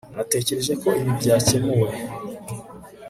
[0.15, 1.89] Natekereje ko ibi byakemuwe